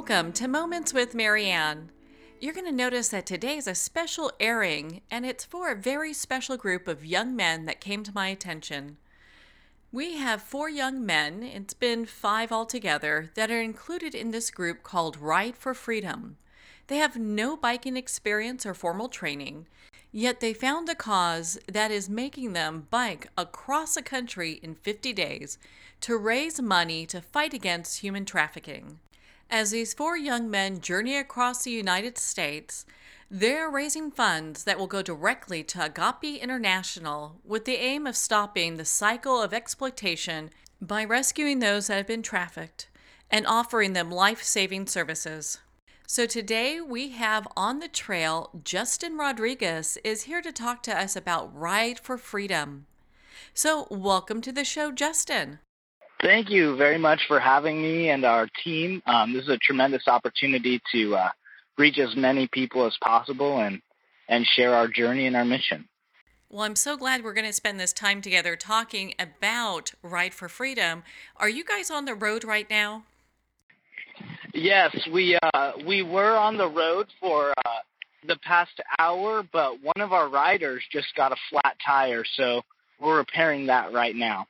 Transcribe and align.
Welcome 0.00 0.32
to 0.32 0.48
Moments 0.48 0.94
with 0.94 1.14
Marianne. 1.14 1.90
You're 2.40 2.54
going 2.54 2.64
to 2.64 2.72
notice 2.72 3.08
that 3.08 3.26
today 3.26 3.58
is 3.58 3.66
a 3.66 3.74
special 3.74 4.32
airing, 4.40 5.02
and 5.10 5.26
it's 5.26 5.44
for 5.44 5.70
a 5.70 5.76
very 5.76 6.14
special 6.14 6.56
group 6.56 6.88
of 6.88 7.04
young 7.04 7.36
men 7.36 7.66
that 7.66 7.82
came 7.82 8.02
to 8.04 8.14
my 8.14 8.28
attention. 8.28 8.96
We 9.92 10.16
have 10.16 10.40
four 10.40 10.70
young 10.70 11.04
men, 11.04 11.42
it's 11.42 11.74
been 11.74 12.06
five 12.06 12.50
altogether, 12.50 13.30
that 13.34 13.50
are 13.50 13.60
included 13.60 14.14
in 14.14 14.30
this 14.30 14.50
group 14.50 14.82
called 14.82 15.18
Ride 15.18 15.54
for 15.54 15.74
Freedom. 15.74 16.38
They 16.86 16.96
have 16.96 17.18
no 17.18 17.54
biking 17.54 17.98
experience 17.98 18.64
or 18.64 18.72
formal 18.72 19.10
training, 19.10 19.66
yet 20.10 20.40
they 20.40 20.54
found 20.54 20.88
a 20.88 20.94
cause 20.94 21.58
that 21.70 21.90
is 21.90 22.08
making 22.08 22.54
them 22.54 22.86
bike 22.88 23.28
across 23.36 23.96
the 23.96 24.02
country 24.02 24.60
in 24.62 24.76
50 24.76 25.12
days 25.12 25.58
to 26.00 26.16
raise 26.16 26.58
money 26.58 27.04
to 27.04 27.20
fight 27.20 27.52
against 27.52 28.00
human 28.00 28.24
trafficking. 28.24 28.98
As 29.52 29.72
these 29.72 29.94
four 29.94 30.16
young 30.16 30.48
men 30.48 30.80
journey 30.80 31.16
across 31.16 31.64
the 31.64 31.72
United 31.72 32.16
States, 32.16 32.86
they're 33.28 33.68
raising 33.68 34.12
funds 34.12 34.62
that 34.62 34.78
will 34.78 34.86
go 34.86 35.02
directly 35.02 35.64
to 35.64 35.86
Agape 35.86 36.40
International 36.40 37.40
with 37.44 37.64
the 37.64 37.74
aim 37.74 38.06
of 38.06 38.16
stopping 38.16 38.76
the 38.76 38.84
cycle 38.84 39.42
of 39.42 39.52
exploitation 39.52 40.50
by 40.80 41.04
rescuing 41.04 41.58
those 41.58 41.88
that 41.88 41.96
have 41.96 42.06
been 42.06 42.22
trafficked 42.22 42.88
and 43.28 43.44
offering 43.44 43.92
them 43.92 44.08
life 44.08 44.40
saving 44.44 44.86
services. 44.86 45.58
So 46.06 46.26
today 46.26 46.80
we 46.80 47.10
have 47.10 47.48
on 47.56 47.80
the 47.80 47.88
trail 47.88 48.50
Justin 48.62 49.16
Rodriguez 49.16 49.98
is 50.04 50.22
here 50.22 50.42
to 50.42 50.52
talk 50.52 50.80
to 50.84 50.96
us 50.96 51.16
about 51.16 51.52
Ride 51.52 51.98
for 51.98 52.16
Freedom. 52.16 52.86
So, 53.52 53.88
welcome 53.90 54.42
to 54.42 54.52
the 54.52 54.64
show, 54.64 54.92
Justin. 54.92 55.58
Thank 56.22 56.50
you 56.50 56.76
very 56.76 56.98
much 56.98 57.20
for 57.28 57.40
having 57.40 57.80
me 57.80 58.10
and 58.10 58.24
our 58.24 58.46
team. 58.62 59.02
Um, 59.06 59.32
this 59.32 59.44
is 59.44 59.48
a 59.48 59.58
tremendous 59.58 60.06
opportunity 60.06 60.80
to 60.92 61.16
uh, 61.16 61.28
reach 61.78 61.98
as 61.98 62.14
many 62.14 62.46
people 62.52 62.86
as 62.86 62.96
possible 63.02 63.58
and, 63.58 63.80
and 64.28 64.46
share 64.46 64.74
our 64.74 64.86
journey 64.86 65.26
and 65.26 65.34
our 65.34 65.44
mission. 65.44 65.88
Well, 66.50 66.62
I'm 66.62 66.76
so 66.76 66.96
glad 66.96 67.22
we're 67.22 67.32
going 67.32 67.46
to 67.46 67.52
spend 67.52 67.80
this 67.80 67.92
time 67.92 68.20
together 68.20 68.56
talking 68.56 69.14
about 69.18 69.92
Ride 70.02 70.34
for 70.34 70.48
Freedom. 70.48 71.04
Are 71.36 71.48
you 71.48 71.64
guys 71.64 71.90
on 71.90 72.04
the 72.04 72.14
road 72.14 72.44
right 72.44 72.68
now? 72.68 73.04
Yes, 74.52 74.94
we 75.12 75.38
uh, 75.54 75.72
we 75.86 76.02
were 76.02 76.36
on 76.36 76.58
the 76.58 76.68
road 76.68 77.06
for 77.20 77.52
uh, 77.52 77.70
the 78.26 78.36
past 78.42 78.72
hour, 78.98 79.44
but 79.52 79.80
one 79.82 80.00
of 80.00 80.12
our 80.12 80.28
riders 80.28 80.82
just 80.92 81.06
got 81.16 81.32
a 81.32 81.36
flat 81.50 81.76
tire, 81.86 82.24
so 82.36 82.62
we're 83.00 83.18
repairing 83.18 83.66
that 83.66 83.92
right 83.92 84.16
now. 84.16 84.46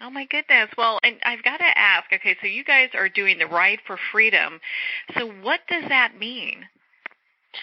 Oh 0.00 0.10
my 0.10 0.26
goodness. 0.26 0.68
Well, 0.76 0.98
and 1.02 1.16
I've 1.24 1.42
got 1.42 1.58
to 1.58 1.78
ask, 1.78 2.12
okay, 2.12 2.36
so 2.40 2.46
you 2.46 2.64
guys 2.64 2.88
are 2.94 3.08
doing 3.08 3.38
the 3.38 3.46
Ride 3.46 3.78
for 3.86 3.98
Freedom. 4.12 4.60
So 5.16 5.30
what 5.42 5.60
does 5.68 5.84
that 5.88 6.18
mean? 6.18 6.66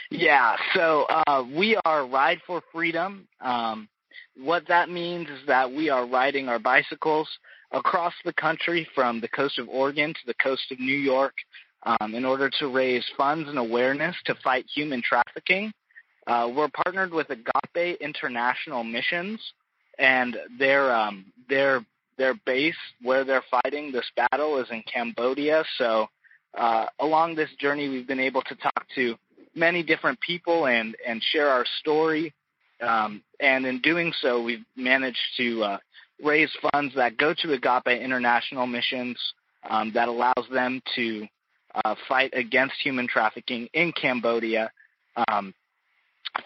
Yeah, 0.10 0.56
so 0.74 1.06
uh, 1.10 1.44
we 1.54 1.78
are 1.86 2.08
Ride 2.08 2.40
for 2.48 2.62
Freedom. 2.72 3.28
Um, 3.42 3.90
what 4.38 4.68
that 4.68 4.90
means 4.90 5.30
is 5.30 5.46
that 5.48 5.70
we 5.70 5.90
are 5.90 6.08
riding 6.08 6.48
our 6.48 6.60
bicycles 6.60 7.28
across 7.72 8.14
the 8.26 8.34
country 8.34 8.88
from 8.96 9.22
the 9.22 9.28
coast 9.28 9.60
of 9.60 9.68
Oregon 9.70 10.14
to 10.14 10.20
the 10.26 10.34
coast 10.36 10.64
of 10.72 10.80
New 10.80 10.98
York 10.98 11.34
um, 11.84 12.16
in 12.16 12.26
order 12.26 12.50
to 12.60 12.68
raise 12.68 13.06
funds 13.18 13.50
and 13.50 13.58
awareness 13.58 14.16
to 14.26 14.36
fight 14.44 14.66
human 14.74 15.02
trafficking. 15.02 15.74
Uh, 16.28 16.50
we're 16.56 16.70
partnered 16.70 17.12
with 17.12 17.28
Agape 17.30 17.98
International 18.00 18.84
Missions, 18.84 19.40
and 19.98 20.38
their 20.58 20.94
um, 20.94 21.26
their 21.50 21.84
their 22.22 22.36
base 22.46 22.76
where 23.02 23.24
they're 23.24 23.44
fighting 23.50 23.92
this 23.92 24.06
battle 24.16 24.60
is 24.60 24.68
in 24.70 24.84
Cambodia. 24.84 25.64
So 25.80 26.08
uh, 26.56 26.86
along 27.00 27.34
this 27.34 27.50
journey, 27.60 27.90
we've 27.90 28.08
been 28.08 28.20
able 28.20 28.44
to 28.44 28.56
talk 28.56 28.86
to 28.94 29.16
many 29.56 29.82
different 29.82 30.20
people 30.22 30.68
and 30.68 30.96
and 31.06 31.22
share 31.32 31.50
our 31.50 31.66
story. 31.80 32.32
Um, 32.80 33.24
and 33.40 33.66
in 33.66 33.82
doing 33.82 34.14
so, 34.22 34.42
we've 34.44 34.64
managed 34.76 35.26
to 35.38 35.64
uh, 35.64 35.78
raise 36.24 36.52
funds 36.72 36.94
that 36.96 37.18
go 37.18 37.34
to 37.42 37.54
Agape 37.54 38.00
International 38.00 38.68
Missions 38.68 39.18
um, 39.68 39.92
that 39.94 40.08
allows 40.08 40.46
them 40.52 40.82
to 40.96 41.28
uh, 41.84 41.96
fight 42.08 42.32
against 42.34 42.76
human 42.84 43.08
trafficking 43.08 43.68
in 43.74 43.92
Cambodia. 43.94 44.72
Um, 45.28 45.56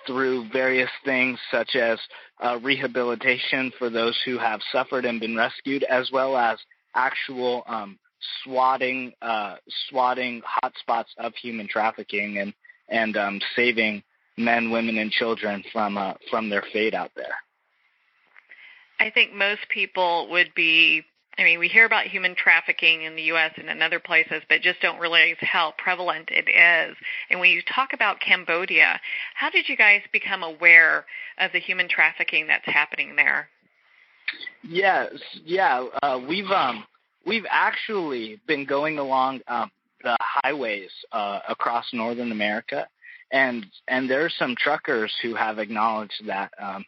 through 0.07 0.50
various 0.51 0.90
things 1.03 1.40
such 1.51 1.75
as 1.75 2.00
uh, 2.44 2.59
rehabilitation 2.62 3.72
for 3.78 3.90
those 3.90 4.19
who 4.25 4.38
have 4.38 4.59
suffered 4.72 5.06
and 5.06 5.19
been 5.19 5.35
rescued, 5.35 5.84
as 5.84 6.09
well 6.12 6.35
as 6.38 6.57
actual 6.96 7.63
um, 7.68 7.97
swatting 8.44 9.13
uh, 9.22 9.56
swatting 9.90 10.41
hotspots 10.41 11.09
of 11.18 11.34
human 11.35 11.68
trafficking 11.68 12.38
and 12.38 12.53
and 12.90 13.18
um, 13.18 13.40
saving 13.56 14.03
men, 14.38 14.72
women, 14.72 14.97
and 14.97 15.12
children 15.12 15.63
from 15.72 15.97
uh, 15.97 16.13
from 16.29 16.50
their 16.50 16.63
fate 16.73 16.94
out 16.94 17.12
there. 17.16 17.35
I 19.00 19.09
think 19.09 19.34
most 19.34 19.62
people 19.69 20.29
would 20.31 20.53
be 20.56 21.03
I 21.38 21.44
mean, 21.44 21.59
we 21.59 21.68
hear 21.68 21.85
about 21.85 22.06
human 22.06 22.34
trafficking 22.35 23.03
in 23.03 23.16
the 23.16 23.23
U.S. 23.23 23.51
and 23.57 23.69
in 23.69 23.81
other 23.81 24.00
places, 24.00 24.41
but 24.47 24.62
just 24.62 24.79
don't 24.81 25.00
realize 25.00 25.35
how 25.41 25.73
prevalent 25.78 26.29
it 26.31 26.50
is. 26.50 26.96
And 27.29 27.40
when 27.40 27.51
you 27.51 27.62
talk 27.73 27.90
about 27.94 28.22
Cambodia, 28.22 29.00
how 29.34 29.50
did 29.50 29.68
you 29.68 29.75
guys 29.75 30.01
become 30.13 30.44
aware 30.44 31.06
of 31.38 31.51
the 31.51 31.59
human 31.59 31.90
trafficking 31.90 32.47
that's 32.47 32.66
happening 32.66 33.16
there? 33.18 33.50
Yes, 34.63 35.12
yeah, 35.44 35.85
uh, 36.01 36.19
we've 36.28 36.50
um, 36.50 36.85
we've 37.25 37.46
actually 37.50 38.40
been 38.47 38.66
going 38.66 38.97
along 38.97 39.41
um, 39.47 39.69
the 40.03 40.17
highways 40.19 40.90
uh, 41.12 41.40
across 41.47 41.85
northern 41.94 42.31
America, 42.31 42.88
and 43.31 43.66
and 43.88 44.09
there 44.09 44.25
are 44.25 44.31
some 44.40 44.56
truckers 44.57 45.13
who 45.22 45.35
have 45.35 45.59
acknowledged 45.59 46.25
that 46.25 46.52
um, 46.59 46.85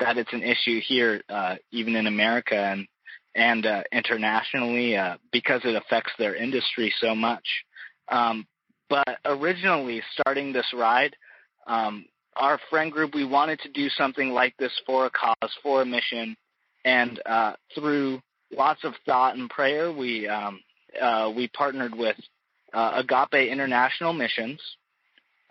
that 0.00 0.16
it's 0.16 0.32
an 0.32 0.42
issue 0.42 0.80
here, 0.86 1.22
uh, 1.28 1.56
even 1.72 1.96
in 1.96 2.06
America, 2.06 2.56
and 2.56 2.86
and 3.34 3.66
uh, 3.66 3.82
internationally 3.92 4.96
uh, 4.96 5.16
because 5.32 5.60
it 5.64 5.74
affects 5.74 6.12
their 6.18 6.34
industry 6.34 6.92
so 7.00 7.14
much. 7.14 7.46
Um, 8.08 8.46
but 8.88 9.18
originally, 9.24 10.02
starting 10.12 10.52
this 10.52 10.66
ride, 10.74 11.14
um, 11.66 12.06
our 12.36 12.58
friend 12.70 12.90
group 12.90 13.14
we 13.14 13.24
wanted 13.24 13.60
to 13.60 13.68
do 13.70 13.88
something 13.90 14.30
like 14.30 14.56
this 14.58 14.72
for 14.86 15.06
a 15.06 15.10
cause, 15.10 15.52
for 15.62 15.82
a 15.82 15.86
mission, 15.86 16.36
and 16.84 17.20
uh, 17.26 17.52
through 17.74 18.20
lots 18.50 18.84
of 18.84 18.94
thought 19.04 19.36
and 19.36 19.50
prayer, 19.50 19.92
we 19.92 20.26
um, 20.26 20.60
uh, 21.00 21.30
we 21.34 21.48
partnered 21.48 21.94
with 21.94 22.16
uh, 22.72 23.02
Agape 23.02 23.50
International 23.50 24.12
Missions, 24.12 24.60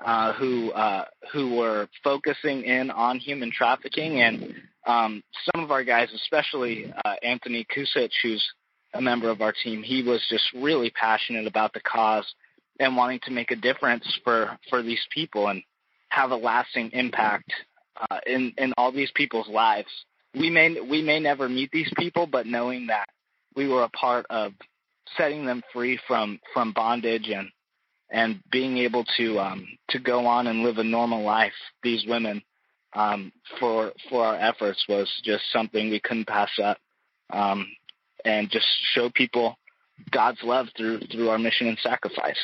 uh, 0.04 0.34
who 0.34 0.72
uh, 0.72 1.06
who 1.34 1.56
were 1.56 1.88
focusing 2.04 2.64
in 2.64 2.92
on 2.92 3.20
human 3.20 3.52
trafficking 3.52 4.22
and 4.22 4.54
um, 4.86 5.22
some 5.52 5.64
of 5.64 5.72
our 5.72 5.84
guys, 5.84 6.10
especially 6.14 6.94
uh, 7.06 7.16
Anthony 7.22 7.66
Kusich, 7.66 8.14
who's 8.24 8.46
a 8.94 9.02
member 9.02 9.30
of 9.30 9.42
our 9.42 9.54
team, 9.64 9.84
he 9.84 10.02
was 10.02 10.26
just 10.30 10.46
really 10.56 10.90
passionate 10.92 11.46
about 11.46 11.74
the 11.74 11.82
cause 11.82 12.26
and 12.80 12.96
wanting 12.96 13.20
to 13.24 13.32
make 13.32 13.52
a 13.52 13.56
difference 13.56 14.06
for 14.24 14.58
for 14.70 14.82
these 14.82 15.06
people 15.14 15.48
and 15.48 15.62
have 16.10 16.32
a 16.32 16.36
lasting 16.36 16.92
impact 16.94 17.52
uh, 18.10 18.20
in 18.26 18.54
in 18.58 18.74
all 18.78 18.92
these 18.92 19.12
people's 19.16 19.50
lives. 19.50 19.90
We 20.34 20.50
may 20.50 20.80
we 20.80 21.02
may 21.02 21.20
never 21.20 21.50
meet 21.50 21.72
these 21.72 21.92
people, 21.98 22.28
but 22.28 22.46
knowing 22.46 22.88
that 22.88 23.10
we 23.56 23.68
were 23.68 23.84
a 23.84 23.90
part 23.90 24.26
of 24.30 24.54
setting 25.18 25.46
them 25.46 25.64
free 25.74 26.00
from 26.08 26.40
from 26.54 26.72
bondage 26.72 27.30
and 27.30 27.50
and 28.10 28.42
being 28.52 28.78
able 28.78 29.04
to 29.18 29.40
um, 29.40 29.68
to 29.90 30.00
go 30.00 30.26
on 30.26 30.48
and 30.48 30.64
live 30.64 30.78
a 30.78 30.84
normal 30.84 31.24
life, 31.24 31.54
these 31.84 32.06
women 32.06 32.42
um, 32.94 33.32
for 33.60 33.92
for 34.10 34.26
our 34.26 34.36
efforts 34.36 34.86
was 34.88 35.10
just 35.24 35.44
something 35.52 35.90
we 35.90 36.00
couldn't 36.00 36.28
pass 36.28 36.52
up, 36.64 36.78
um, 37.32 37.68
and 38.26 38.50
just 38.50 38.68
show 38.94 39.10
people 39.10 39.58
God's 40.12 40.42
love 40.44 40.68
through 40.76 41.00
through 41.12 41.30
our 41.30 41.40
mission 41.40 41.68
and 41.68 41.78
sacrifice. 41.80 42.40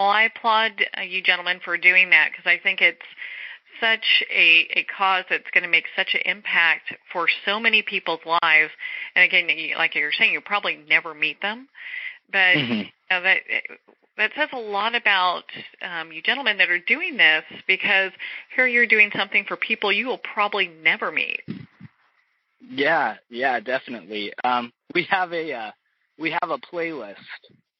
Well, 0.00 0.10
I 0.10 0.24
applaud 0.24 0.84
uh, 0.98 1.02
you 1.02 1.22
gentlemen 1.22 1.60
for 1.64 1.76
doing 1.76 2.10
that 2.10 2.30
because 2.32 2.46
I 2.46 2.58
think 2.60 2.80
it's 2.80 2.98
such 3.80 4.22
a, 4.30 4.68
a 4.76 4.86
cause 4.96 5.24
that's 5.28 5.50
going 5.52 5.64
to 5.64 5.70
make 5.70 5.84
such 5.96 6.14
an 6.14 6.20
impact 6.24 6.94
for 7.12 7.26
so 7.44 7.58
many 7.58 7.82
people's 7.82 8.20
lives. 8.24 8.70
And 9.14 9.24
again, 9.24 9.48
like 9.76 9.94
you're 9.94 10.12
saying, 10.12 10.32
you'll 10.32 10.42
probably 10.42 10.78
never 10.88 11.14
meet 11.14 11.40
them, 11.42 11.68
but 12.32 12.56
mm-hmm. 12.56 12.72
you 12.72 12.84
know, 13.10 13.22
that 13.22 13.38
that 14.16 14.30
says 14.36 14.48
a 14.52 14.58
lot 14.58 14.94
about 14.94 15.44
um, 15.82 16.12
you 16.12 16.22
gentlemen 16.22 16.58
that 16.58 16.70
are 16.70 16.78
doing 16.78 17.16
this 17.16 17.44
because 17.66 18.12
here 18.54 18.66
you're 18.66 18.86
doing 18.86 19.10
something 19.16 19.44
for 19.46 19.56
people 19.56 19.92
you 19.92 20.06
will 20.06 20.20
probably 20.34 20.68
never 20.82 21.10
meet. 21.10 21.40
Yeah, 22.60 23.16
yeah, 23.28 23.60
definitely. 23.60 24.32
Um, 24.44 24.72
we 24.94 25.06
have 25.10 25.32
a 25.32 25.52
uh, 25.52 25.70
we 26.18 26.30
have 26.30 26.50
a 26.50 26.58
playlist 26.58 27.16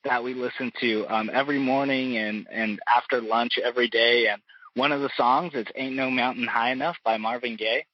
that 0.05 0.23
we 0.23 0.35
listen 0.35 0.73
to 0.81 1.07
um, 1.09 1.31
every 1.33 1.59
morning 1.59 2.17
and 2.17 2.47
and 2.51 2.81
after 2.87 3.21
lunch 3.21 3.53
every 3.63 3.89
day. 3.89 4.27
And 4.29 4.43
one 4.75 4.93
of 4.93 5.01
the 5.01 5.11
songs 5.17 5.53
is 5.55 5.67
"Ain't 5.77 5.95
No 5.95 6.11
Mountain 6.11 6.47
High 6.47 6.73
Enough" 6.73 6.97
by 7.05 7.17
Marvin 7.19 7.57
Gaye. 7.57 7.85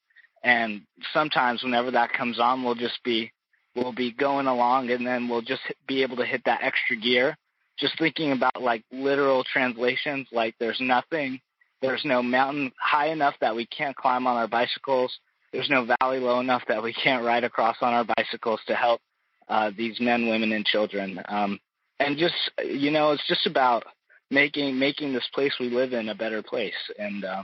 And 0.43 0.81
sometimes 1.13 1.63
whenever 1.63 1.91
that 1.91 2.13
comes 2.13 2.39
on, 2.39 2.63
we'll 2.63 2.75
just 2.75 3.03
be 3.03 3.31
we'll 3.75 3.93
be 3.93 4.11
going 4.11 4.47
along, 4.47 4.89
and 4.91 5.05
then 5.05 5.27
we'll 5.27 5.41
just 5.41 5.61
be 5.87 6.03
able 6.03 6.17
to 6.17 6.25
hit 6.25 6.43
that 6.45 6.63
extra 6.63 6.95
gear 6.95 7.37
just 7.79 7.97
thinking 7.97 8.31
about 8.31 8.61
like 8.61 8.83
literal 8.91 9.43
translations, 9.43 10.27
like 10.31 10.55
there's 10.59 10.79
nothing, 10.81 11.39
there's 11.81 12.03
no 12.03 12.21
mountain 12.21 12.71
high 12.79 13.07
enough 13.07 13.35
that 13.41 13.55
we 13.55 13.65
can't 13.65 13.95
climb 13.95 14.27
on 14.27 14.35
our 14.35 14.47
bicycles. 14.47 15.17
There's 15.53 15.69
no 15.69 15.87
valley 15.99 16.19
low 16.19 16.39
enough 16.39 16.63
that 16.67 16.83
we 16.83 16.93
can't 16.93 17.25
ride 17.25 17.43
across 17.43 17.77
on 17.81 17.93
our 17.93 18.05
bicycles 18.17 18.59
to 18.67 18.75
help 18.75 19.01
uh, 19.47 19.71
these 19.75 19.99
men, 19.99 20.27
women, 20.27 20.51
and 20.51 20.65
children. 20.65 21.21
Um, 21.27 21.59
and 21.99 22.17
just 22.17 22.35
you 22.63 22.91
know, 22.91 23.11
it's 23.11 23.27
just 23.27 23.47
about 23.47 23.83
making 24.29 24.77
making 24.77 25.13
this 25.13 25.27
place 25.33 25.53
we 25.59 25.69
live 25.69 25.93
in 25.93 26.09
a 26.09 26.15
better 26.15 26.43
place, 26.43 26.75
and 26.99 27.25
uh, 27.25 27.43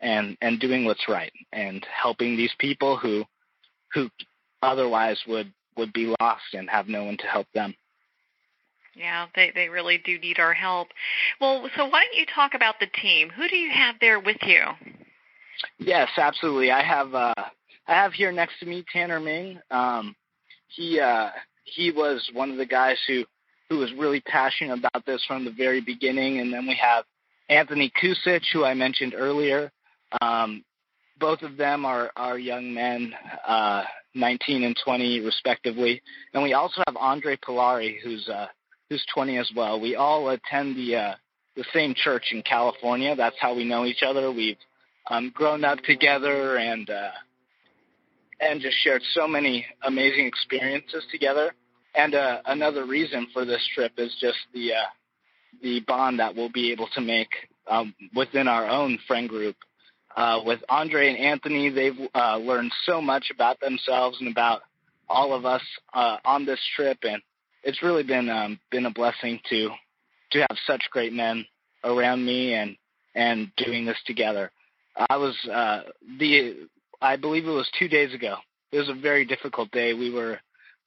and 0.00 0.36
and 0.40 0.58
doing 0.58 0.84
what's 0.84 1.08
right, 1.08 1.32
and 1.52 1.86
helping 2.02 2.36
these 2.36 2.54
people 2.58 2.96
who 2.96 3.24
who 3.94 4.10
otherwise 4.62 5.18
would 5.26 5.52
would 5.76 5.92
be 5.92 6.14
lost 6.20 6.54
and 6.54 6.68
have 6.68 6.88
no 6.88 7.04
one 7.04 7.16
to 7.16 7.26
help 7.26 7.46
them. 7.54 7.74
Yeah, 8.94 9.26
they 9.34 9.50
they 9.54 9.68
really 9.68 9.98
do 9.98 10.18
need 10.18 10.38
our 10.38 10.52
help. 10.52 10.88
Well, 11.40 11.68
so 11.76 11.86
why 11.86 12.04
don't 12.04 12.18
you 12.18 12.26
talk 12.26 12.54
about 12.54 12.78
the 12.78 12.88
team? 13.00 13.30
Who 13.30 13.48
do 13.48 13.56
you 13.56 13.70
have 13.70 13.96
there 14.00 14.20
with 14.20 14.36
you? 14.42 14.60
Yes, 15.78 16.08
absolutely. 16.16 16.70
I 16.70 16.82
have 16.82 17.14
uh 17.14 17.34
I 17.86 17.94
have 17.94 18.12
here 18.12 18.32
next 18.32 18.60
to 18.60 18.66
me 18.66 18.84
Tanner 18.92 19.20
Ming. 19.20 19.60
Um 19.70 20.14
he 20.68 21.00
uh 21.00 21.30
he 21.64 21.90
was 21.90 22.28
one 22.34 22.50
of 22.50 22.58
the 22.58 22.66
guys 22.66 22.98
who 23.06 23.24
who 23.70 23.78
was 23.78 23.92
really 23.94 24.20
passionate 24.20 24.78
about 24.78 25.06
this 25.06 25.24
from 25.26 25.44
the 25.44 25.50
very 25.50 25.80
beginning 25.80 26.40
and 26.40 26.52
then 26.52 26.66
we 26.66 26.74
have 26.76 27.04
Anthony 27.48 27.90
Kusich 28.02 28.44
who 28.52 28.64
I 28.64 28.74
mentioned 28.74 29.14
earlier. 29.16 29.72
Um 30.20 30.64
both 31.22 31.40
of 31.42 31.56
them 31.56 31.86
are 31.86 32.10
are 32.16 32.38
young 32.38 32.74
men 32.74 33.14
uh 33.46 33.84
19 34.14 34.64
and 34.64 34.76
20 34.84 35.20
respectively. 35.20 36.02
And 36.34 36.42
we 36.42 36.52
also 36.52 36.82
have 36.86 36.96
Andre 36.96 37.36
Polari 37.36 37.96
who's 38.02 38.28
uh 38.28 38.48
who's 38.92 39.04
20 39.14 39.38
as 39.38 39.50
well. 39.56 39.80
We 39.80 39.96
all 39.96 40.28
attend 40.28 40.76
the 40.76 40.96
uh, 40.96 41.14
the 41.56 41.64
same 41.72 41.94
church 41.94 42.26
in 42.32 42.42
California. 42.42 43.16
That's 43.16 43.36
how 43.40 43.54
we 43.54 43.64
know 43.64 43.86
each 43.86 44.02
other. 44.02 44.30
We've 44.30 44.58
um, 45.10 45.32
grown 45.34 45.64
up 45.64 45.78
together 45.80 46.56
and 46.58 46.88
uh, 46.90 47.10
and 48.40 48.60
just 48.60 48.76
shared 48.82 49.02
so 49.14 49.26
many 49.26 49.66
amazing 49.86 50.26
experiences 50.26 51.04
together. 51.10 51.54
And 51.94 52.14
uh, 52.14 52.42
another 52.46 52.84
reason 52.84 53.28
for 53.32 53.44
this 53.46 53.66
trip 53.74 53.92
is 53.96 54.14
just 54.20 54.38
the 54.52 54.74
uh, 54.74 54.90
the 55.62 55.80
bond 55.80 56.18
that 56.20 56.34
we'll 56.34 56.52
be 56.52 56.72
able 56.72 56.88
to 56.94 57.00
make 57.00 57.30
um, 57.66 57.94
within 58.14 58.46
our 58.46 58.66
own 58.68 58.98
friend 59.06 59.28
group. 59.28 59.56
Uh, 60.16 60.40
with 60.44 60.60
Andre 60.68 61.08
and 61.08 61.18
Anthony, 61.18 61.70
they've 61.70 62.08
uh, 62.14 62.36
learned 62.36 62.72
so 62.84 63.00
much 63.00 63.30
about 63.32 63.60
themselves 63.60 64.18
and 64.20 64.30
about 64.30 64.62
all 65.08 65.34
of 65.34 65.44
us 65.44 65.62
uh, 65.94 66.18
on 66.24 66.44
this 66.44 66.60
trip, 66.76 66.98
and 67.02 67.22
it's 67.62 67.82
really 67.82 68.02
been 68.02 68.28
um, 68.28 68.58
been 68.70 68.86
a 68.86 68.90
blessing 68.90 69.40
to 69.48 69.70
to 70.32 70.40
have 70.40 70.58
such 70.66 70.82
great 70.90 71.12
men 71.12 71.44
around 71.84 72.24
me 72.24 72.54
and 72.54 72.76
and 73.14 73.50
doing 73.56 73.84
this 73.84 73.98
together. 74.06 74.50
I 75.08 75.16
was 75.16 75.36
uh, 75.50 75.82
the 76.18 76.68
I 77.00 77.16
believe 77.16 77.46
it 77.46 77.50
was 77.50 77.70
two 77.78 77.88
days 77.88 78.14
ago. 78.14 78.36
It 78.70 78.78
was 78.78 78.88
a 78.88 78.94
very 78.94 79.24
difficult 79.24 79.70
day. 79.70 79.92
We 79.94 80.10
were 80.10 80.38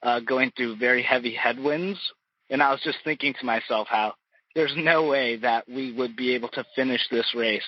uh, 0.02 0.20
going 0.22 0.52
through 0.56 0.78
very 0.78 1.04
heavy 1.04 1.34
headwinds, 1.34 2.00
and 2.50 2.62
I 2.62 2.72
was 2.72 2.82
just 2.84 2.98
thinking 3.04 3.34
to 3.40 3.46
myself 3.46 3.88
how 3.90 4.14
there's 4.56 4.74
no 4.78 5.08
way 5.08 5.36
that 5.38 5.68
we 5.68 5.92
would 5.92 6.16
be 6.16 6.34
able 6.36 6.50
to 6.50 6.66
finish 6.76 7.02
this 7.12 7.34
race, 7.36 7.64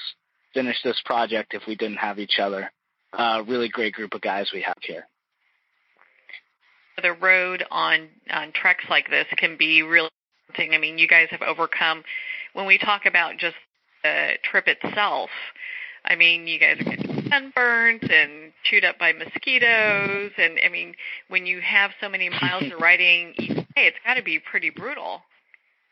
finish 0.57 0.81
this 0.83 1.01
project 1.05 1.53
if 1.53 1.61
we 1.67 1.75
didn't 1.75 1.97
have 1.97 2.19
each 2.19 2.39
other. 2.39 2.71
Uh, 3.13 3.43
really 3.47 3.69
great 3.69 3.93
group 3.93 4.13
of 4.13 4.21
guys 4.21 4.49
we 4.53 4.61
have 4.61 4.77
here 4.81 5.05
the 7.01 7.13
road 7.13 7.63
on 7.71 8.07
on 8.31 8.51
treks 8.51 8.85
like 8.89 9.09
this 9.09 9.27
can 9.37 9.57
be 9.57 9.83
really. 9.83 10.09
I 10.57 10.77
mean, 10.77 10.97
you 10.97 11.07
guys 11.07 11.27
have 11.31 11.41
overcome 11.41 12.03
when 12.53 12.65
we 12.65 12.77
talk 12.77 13.05
about 13.05 13.37
just 13.37 13.55
the 14.03 14.31
trip 14.49 14.67
itself. 14.67 15.29
I 16.05 16.15
mean, 16.15 16.47
you 16.47 16.57
guys 16.57 16.79
are 16.79 16.83
getting 16.85 17.27
sunburnt 17.29 18.09
and 18.09 18.53
chewed 18.63 18.85
up 18.85 18.97
by 18.97 19.11
mosquitoes, 19.11 20.31
and 20.37 20.57
I 20.65 20.69
mean, 20.69 20.95
when 21.27 21.45
you 21.45 21.59
have 21.61 21.91
so 22.01 22.07
many 22.07 22.29
miles 22.29 22.63
of 22.71 22.79
riding 22.81 23.33
each 23.37 23.55
day, 23.55 23.65
it's 23.75 23.97
got 24.05 24.13
to 24.13 24.23
be 24.23 24.39
pretty 24.39 24.69
brutal. 24.69 25.21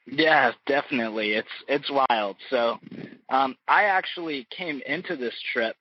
Yeah, 0.07 0.53
definitely. 0.65 1.33
It's 1.33 1.47
it's 1.67 1.91
wild. 1.91 2.37
So, 2.49 2.79
um, 3.29 3.55
I 3.67 3.85
actually 3.85 4.47
came 4.55 4.81
into 4.85 5.15
this 5.15 5.33
trip 5.53 5.75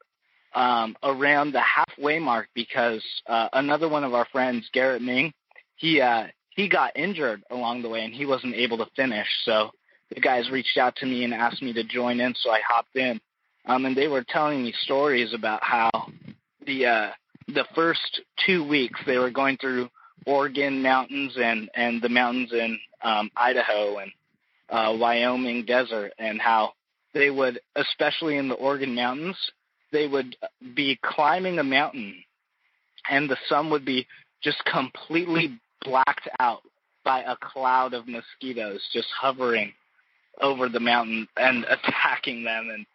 um, 0.55 0.96
around 1.02 1.52
the 1.52 1.61
halfway 1.61 2.19
mark 2.19 2.49
because 2.55 3.02
uh, 3.26 3.49
another 3.52 3.88
one 3.88 4.05
of 4.05 4.14
our 4.14 4.26
friends, 4.32 4.69
Garrett 4.73 5.02
Ming, 5.02 5.32
he 5.76 6.00
uh, 6.00 6.26
he 6.50 6.69
got 6.69 6.96
injured 6.96 7.43
along 7.50 7.82
the 7.82 7.88
way 7.88 8.05
and 8.05 8.14
he 8.14 8.26
wasn't 8.26 8.55
able 8.55 8.79
to 8.79 8.87
finish. 8.96 9.26
So 9.44 9.70
the 10.14 10.20
guys 10.20 10.50
reached 10.50 10.79
out 10.79 10.96
to 10.96 11.06
me 11.06 11.25
and 11.25 11.35
asked 11.35 11.62
me 11.62 11.73
to 11.73 11.85
join 11.85 12.20
in, 12.20 12.35
so 12.37 12.50
I 12.50 12.61
hopped 12.67 12.94
in. 12.96 13.20
Um, 13.67 13.87
and 13.87 13.96
they 13.96 14.08
were 14.08 14.25
telling 14.26 14.62
me 14.62 14.73
stories 14.82 15.32
about 15.35 15.62
how 15.62 15.91
the 16.67 16.87
uh, 16.87 17.11
the 17.49 17.64
first 17.75 18.20
two 18.46 18.67
weeks 18.67 19.00
they 19.06 19.19
were 19.19 19.31
going 19.31 19.56
through 19.56 19.88
Oregon 20.26 20.82
mountains 20.82 21.35
and 21.37 21.69
and 21.75 22.00
the 22.00 22.08
mountains 22.08 22.52
in 22.52 22.79
um, 23.02 23.31
Idaho 23.37 23.99
and 23.99 24.12
uh, 24.70 24.96
Wyoming 24.99 25.64
desert, 25.64 26.12
and 26.19 26.41
how 26.41 26.73
they 27.15 27.31
would, 27.31 27.61
especially 27.77 28.37
in 28.37 28.49
the 28.49 28.55
Oregon 28.55 28.95
mountains, 28.95 29.37
they 29.93 30.07
would 30.07 30.37
be 30.75 30.99
climbing 31.03 31.59
a 31.59 31.65
mountain 31.65 32.15
and 33.09 33.29
the 33.29 33.37
sun 33.49 33.71
would 33.71 33.85
be 33.85 34.07
just 34.43 34.63
completely 34.65 35.59
blacked 35.83 36.29
out 36.41 36.63
by 37.05 37.21
a 37.21 37.37
cloud 37.37 37.95
of 37.95 38.09
mosquitoes 38.09 38.81
just 38.93 39.09
hovering 39.21 39.73
over 40.41 40.69
the 40.69 40.81
mountain 40.81 41.29
and 41.37 41.65
attacking 41.71 42.45
them. 42.45 42.71
And 42.73 42.87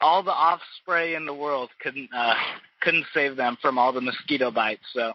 all 0.00 0.22
the 0.22 0.30
off 0.30 0.60
spray 0.80 1.14
in 1.14 1.26
the 1.26 1.34
world 1.34 1.70
couldn't 1.80 2.08
uh 2.16 2.34
couldn't 2.80 3.06
save 3.12 3.36
them 3.36 3.56
from 3.60 3.78
all 3.78 3.92
the 3.92 4.00
mosquito 4.00 4.50
bites. 4.50 4.84
So 4.92 5.12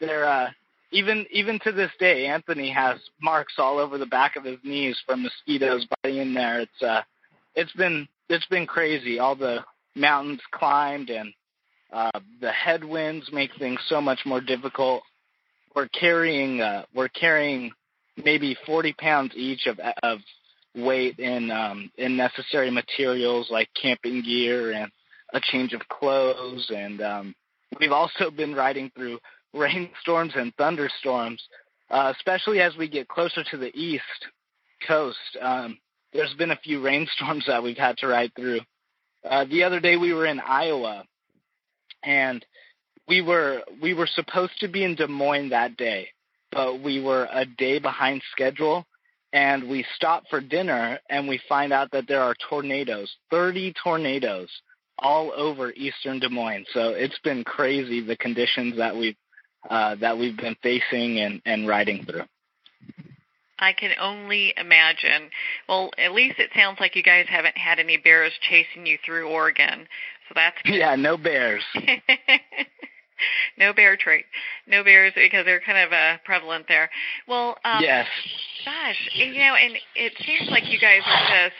they're 0.00 0.28
uh 0.28 0.50
even 0.92 1.26
even 1.30 1.58
to 1.60 1.72
this 1.72 1.90
day 1.98 2.26
anthony 2.26 2.70
has 2.70 2.98
marks 3.22 3.54
all 3.58 3.78
over 3.78 3.96
the 3.96 4.06
back 4.06 4.36
of 4.36 4.44
his 4.44 4.58
knees 4.62 5.00
from 5.06 5.22
mosquitoes 5.22 5.86
biting 6.02 6.20
in 6.20 6.34
there. 6.34 6.60
It's 6.60 6.82
uh 6.82 7.02
it's 7.54 7.72
been 7.72 8.08
it's 8.28 8.46
been 8.46 8.66
crazy 8.66 9.18
all 9.18 9.34
the 9.34 9.64
mountains 9.94 10.40
climbed 10.52 11.10
and 11.10 11.32
uh, 11.92 12.20
the 12.40 12.52
headwinds 12.52 13.30
make 13.32 13.50
things 13.58 13.80
so 13.88 14.00
much 14.00 14.20
more 14.24 14.40
difficult. 14.40 15.02
We're 15.74 15.88
carrying 15.88 16.60
uh, 16.60 16.84
we're 16.94 17.08
carrying 17.08 17.72
maybe 18.16 18.56
40 18.66 18.92
pounds 18.94 19.32
each 19.34 19.66
of 19.66 19.80
of 20.02 20.18
weight 20.74 21.18
in 21.18 21.50
um, 21.50 21.90
in 21.96 22.16
necessary 22.16 22.70
materials 22.70 23.48
like 23.50 23.68
camping 23.80 24.22
gear 24.22 24.72
and 24.72 24.90
a 25.32 25.40
change 25.40 25.72
of 25.72 25.80
clothes 25.88 26.70
and 26.74 27.00
um, 27.00 27.34
we've 27.78 27.92
also 27.92 28.30
been 28.30 28.54
riding 28.54 28.90
through 28.94 29.18
rainstorms 29.54 30.32
and 30.36 30.54
thunderstorms, 30.56 31.42
uh, 31.90 32.12
especially 32.16 32.60
as 32.60 32.76
we 32.76 32.88
get 32.88 33.08
closer 33.08 33.42
to 33.50 33.56
the 33.56 33.76
east 33.76 34.02
coast. 34.86 35.18
Um, 35.40 35.78
there's 36.12 36.34
been 36.34 36.50
a 36.50 36.56
few 36.56 36.80
rainstorms 36.82 37.44
that 37.48 37.62
we've 37.62 37.76
had 37.76 37.98
to 37.98 38.06
ride 38.06 38.32
through, 38.34 38.60
uh, 39.28 39.44
the 39.44 39.64
other 39.64 39.80
day 39.80 39.96
we 39.96 40.12
were 40.12 40.26
in 40.26 40.40
Iowa, 40.40 41.04
and 42.02 42.44
we 43.06 43.20
were 43.20 43.62
we 43.82 43.92
were 43.92 44.06
supposed 44.06 44.58
to 44.60 44.68
be 44.68 44.84
in 44.84 44.94
Des 44.94 45.06
Moines 45.06 45.50
that 45.50 45.76
day, 45.76 46.08
but 46.50 46.80
we 46.80 47.02
were 47.02 47.28
a 47.30 47.44
day 47.44 47.78
behind 47.78 48.22
schedule, 48.32 48.86
and 49.32 49.68
we 49.68 49.84
stopped 49.96 50.28
for 50.30 50.40
dinner, 50.40 50.98
and 51.10 51.28
we 51.28 51.40
find 51.48 51.72
out 51.72 51.90
that 51.90 52.08
there 52.08 52.22
are 52.22 52.34
tornadoes, 52.48 53.14
30 53.30 53.74
tornadoes 53.82 54.48
all 54.98 55.32
over 55.36 55.72
eastern 55.72 56.18
Des 56.18 56.28
Moines. 56.28 56.66
So 56.72 56.90
it's 56.90 57.18
been 57.20 57.44
crazy 57.44 58.00
the 58.00 58.16
conditions 58.16 58.76
that 58.76 58.94
we've 58.94 59.16
uh, 59.68 59.96
that 59.96 60.16
we've 60.16 60.36
been 60.36 60.56
facing 60.62 61.20
and, 61.20 61.42
and 61.44 61.68
riding 61.68 62.04
through. 62.06 62.22
I 63.60 63.72
can 63.72 63.90
only 64.00 64.54
imagine. 64.56 65.30
Well, 65.68 65.90
at 65.98 66.12
least 66.12 66.38
it 66.38 66.50
sounds 66.54 66.78
like 66.80 66.96
you 66.96 67.02
guys 67.02 67.26
haven't 67.28 67.56
had 67.56 67.78
any 67.78 67.98
bears 67.98 68.32
chasing 68.48 68.86
you 68.86 68.98
through 69.04 69.28
Oregon, 69.28 69.86
so 70.28 70.32
that's 70.34 70.56
good. 70.64 70.74
yeah, 70.74 70.96
no 70.96 71.16
bears. 71.16 71.62
no 73.58 73.72
bear 73.72 73.96
trait, 73.96 74.24
no 74.66 74.82
bears 74.82 75.12
because 75.14 75.44
they're 75.44 75.60
kind 75.60 75.78
of 75.78 75.92
uh, 75.92 76.16
prevalent 76.24 76.66
there. 76.68 76.90
Well, 77.28 77.56
um, 77.64 77.82
yes. 77.82 78.06
Gosh, 78.64 79.08
you 79.14 79.34
know, 79.34 79.54
and 79.54 79.76
it 79.94 80.12
seems 80.24 80.50
like 80.50 80.64
you 80.66 80.80
guys 80.80 81.02
are 81.06 81.48
just 81.48 81.56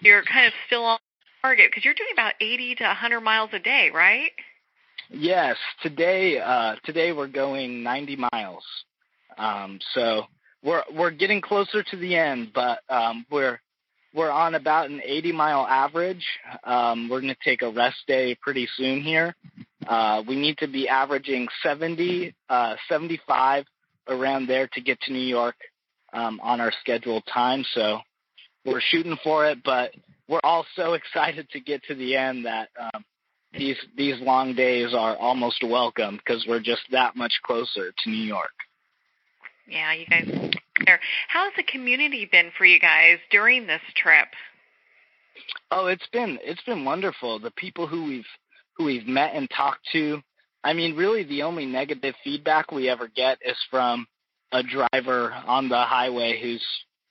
you're 0.00 0.22
kind 0.24 0.46
of 0.46 0.52
still 0.66 0.84
on 0.84 0.98
target 1.42 1.70
because 1.70 1.84
you're 1.84 1.94
doing 1.94 2.10
about 2.12 2.34
80 2.40 2.76
to 2.76 2.84
100 2.84 3.20
miles 3.20 3.50
a 3.52 3.58
day, 3.58 3.90
right? 3.92 4.30
Yes. 5.10 5.56
Today, 5.82 6.38
uh, 6.38 6.76
today 6.84 7.12
we're 7.12 7.28
going 7.28 7.82
90 7.82 8.16
miles. 8.32 8.64
Um, 9.38 9.78
so 9.94 10.24
we're 10.62 10.82
we're 10.94 11.10
getting 11.10 11.40
closer 11.40 11.82
to 11.82 11.96
the 11.96 12.16
end, 12.16 12.52
but 12.54 12.80
um, 12.88 13.26
we're 13.30 13.60
we're 14.14 14.30
on 14.30 14.54
about 14.54 14.90
an 14.90 15.00
80 15.04 15.32
mile 15.32 15.66
average. 15.66 16.24
Um, 16.64 17.08
we're 17.08 17.20
going 17.20 17.34
to 17.34 17.44
take 17.44 17.62
a 17.62 17.70
rest 17.70 17.98
day 18.06 18.34
pretty 18.40 18.68
soon 18.76 19.02
here. 19.02 19.36
Uh, 19.86 20.22
we 20.26 20.34
need 20.36 20.58
to 20.58 20.66
be 20.66 20.88
averaging 20.88 21.46
70, 21.62 22.34
uh, 22.48 22.76
75 22.88 23.64
around 24.08 24.46
there 24.48 24.68
to 24.68 24.80
get 24.80 25.00
to 25.02 25.12
New 25.12 25.18
York. 25.20 25.56
um, 26.12 26.40
on 26.42 26.60
our 26.60 26.72
scheduled 26.80 27.24
time. 27.32 27.64
So 27.74 28.00
we're 28.64 28.80
shooting 28.80 29.16
for 29.22 29.46
it, 29.46 29.58
but 29.64 29.92
we're 30.28 30.40
all 30.42 30.66
so 30.76 30.94
excited 30.94 31.48
to 31.50 31.60
get 31.60 31.82
to 31.84 31.94
the 31.94 32.16
end 32.16 32.46
that 32.46 32.68
um, 32.80 33.04
these 33.52 33.76
these 33.96 34.20
long 34.20 34.54
days 34.54 34.92
are 34.94 35.16
almost 35.16 35.62
welcome 35.64 36.16
because 36.16 36.44
we're 36.46 36.60
just 36.60 36.82
that 36.90 37.16
much 37.16 37.32
closer 37.44 37.92
to 38.04 38.10
New 38.10 38.24
York. 38.24 38.52
Yeah, 39.68 39.92
you 39.92 40.06
guys. 40.06 40.26
There. 40.86 41.00
How's 41.28 41.52
the 41.56 41.64
community 41.64 42.28
been 42.30 42.50
for 42.56 42.64
you 42.64 42.78
guys 42.78 43.18
during 43.30 43.66
this 43.66 43.82
trip? 43.96 44.28
Oh, 45.70 45.86
it's 45.86 46.06
been 46.12 46.38
it's 46.42 46.62
been 46.62 46.84
wonderful. 46.84 47.38
The 47.38 47.50
people 47.52 47.86
who 47.86 48.04
we've 48.06 48.26
who 48.76 48.84
we've 48.84 49.06
met 49.06 49.34
and 49.34 49.48
talked 49.50 49.86
to. 49.92 50.22
I 50.64 50.72
mean, 50.72 50.96
really, 50.96 51.24
the 51.24 51.42
only 51.42 51.66
negative 51.66 52.14
feedback 52.24 52.72
we 52.72 52.88
ever 52.88 53.08
get 53.08 53.38
is 53.44 53.56
from 53.70 54.06
a 54.52 54.62
driver 54.62 55.32
on 55.46 55.68
the 55.68 55.76
highway 55.76 56.40
who's 56.40 56.64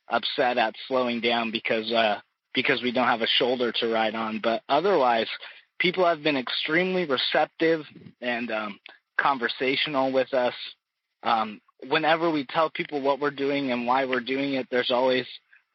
upset 0.10 0.58
at 0.58 0.76
slowing 0.88 1.22
down 1.22 1.52
because 1.52 1.92
uh, 1.92 2.20
because 2.54 2.82
we 2.82 2.92
don't 2.92 3.08
have 3.08 3.22
a 3.22 3.28
shoulder 3.38 3.72
to 3.72 3.94
ride 3.94 4.16
on. 4.16 4.40
But 4.42 4.64
otherwise, 4.68 5.28
people 5.80 6.06
have 6.06 6.24
been 6.24 6.38
extremely 6.38 7.06
receptive 7.06 7.86
and 8.22 8.52
um, 8.52 8.80
conversational 9.20 10.12
with 10.12 10.34
us. 10.34 10.56
Um, 11.24 11.62
whenever 11.88 12.30
we 12.30 12.46
tell 12.46 12.70
people 12.70 13.02
what 13.02 13.20
we're 13.20 13.32
doing 13.32 13.72
and 13.72 13.86
why 13.86 14.06
we're 14.06 14.20
doing 14.20 14.54
it, 14.54 14.68
there's 14.72 14.92
always 14.92 15.26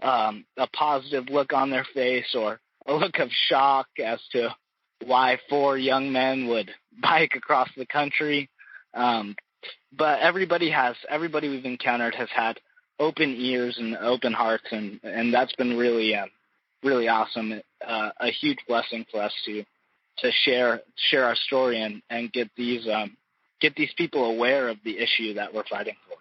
um, 0.02 0.44
a 0.56 0.66
positive 0.68 1.28
look 1.28 1.52
on 1.52 1.70
their 1.70 1.86
face 1.94 2.34
or 2.34 2.60
a 2.86 2.94
look 2.94 3.18
of 3.18 3.28
shock 3.48 3.86
as 4.04 4.20
to 4.32 4.54
why 5.04 5.38
four 5.48 5.78
young 5.78 6.12
men 6.12 6.48
would 6.48 6.70
bike 7.02 7.32
across 7.36 7.68
the 7.76 7.86
country. 7.86 8.48
Um, 8.94 9.36
but 9.96 10.20
everybody 10.20 10.70
has, 10.70 10.96
everybody 11.08 11.48
we've 11.48 11.64
encountered 11.64 12.14
has 12.14 12.28
had 12.34 12.58
open 12.98 13.34
ears 13.38 13.76
and 13.78 13.96
open 13.96 14.32
hearts, 14.32 14.64
and 14.70 15.00
and 15.02 15.32
that's 15.32 15.54
been 15.54 15.76
really, 15.76 16.14
uh, 16.14 16.26
really 16.82 17.08
awesome. 17.08 17.60
Uh, 17.86 18.10
a 18.20 18.30
huge 18.30 18.58
blessing 18.66 19.04
for 19.10 19.22
us 19.22 19.32
to 19.44 19.64
to 20.18 20.30
share 20.44 20.80
share 20.96 21.24
our 21.24 21.36
story 21.36 21.80
and 21.80 22.02
and 22.10 22.32
get 22.32 22.50
these 22.56 22.86
um, 22.88 23.16
get 23.62 23.76
these 23.76 23.92
people 23.96 24.24
aware 24.24 24.68
of 24.68 24.76
the 24.84 24.98
issue 24.98 25.34
that 25.34 25.54
we're 25.54 25.64
fighting 25.70 25.94
for. 26.08 26.16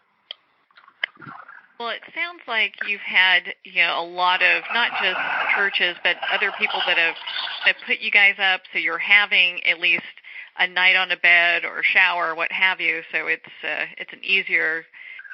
Well, 1.80 1.90
it 1.90 2.02
sounds 2.14 2.42
like 2.48 2.76
you've 2.88 3.02
had 3.02 3.42
you 3.64 3.82
know 3.82 4.00
a 4.00 4.06
lot 4.06 4.44
of 4.44 4.64
not 4.72 4.92
just 5.02 5.18
churches 5.56 5.98
but 6.04 6.16
other 6.32 6.52
people 6.60 6.80
that 6.86 6.98
have 6.98 7.16
that 7.66 7.76
put 7.88 8.00
you 8.00 8.12
guys 8.12 8.36
up, 8.38 8.62
so 8.72 8.78
you're 8.78 9.00
having 9.00 9.64
at 9.66 9.80
least 9.80 10.04
a 10.60 10.68
night 10.68 10.96
on 10.96 11.12
a 11.12 11.18
bed 11.18 11.66
or 11.66 11.82
shower, 11.84 12.32
or 12.32 12.36
what 12.36 12.52
have 12.52 12.80
you. 12.80 13.02
So 13.12 13.26
it's 13.26 13.44
uh, 13.64 13.86
it's 13.98 14.14
an 14.14 14.24
easier, 14.24 14.86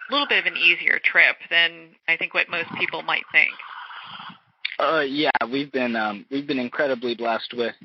a 0.09 0.13
little 0.13 0.27
bit 0.27 0.39
of 0.39 0.45
an 0.45 0.57
easier 0.57 0.99
trip 1.03 1.35
than 1.49 1.89
I 2.07 2.15
think 2.15 2.33
what 2.33 2.49
most 2.49 2.69
people 2.79 3.01
might 3.01 3.25
think. 3.33 3.51
Uh, 4.79 5.01
yeah, 5.01 5.31
we've 5.51 5.71
been 5.71 5.97
um, 5.97 6.25
we've 6.31 6.47
been 6.47 6.59
incredibly 6.59 7.13
blessed 7.13 7.53
with 7.57 7.75